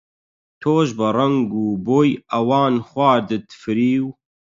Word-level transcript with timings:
تۆش 0.61 0.87
بە 0.97 1.07
ڕەنگ 1.17 1.47
و 1.65 1.67
بۆی 1.85 2.11
ئەوان 2.31 2.75
خواردت 2.87 3.47
فریو؟ 3.61 4.05